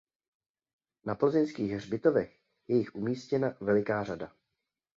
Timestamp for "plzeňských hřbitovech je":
1.15-2.77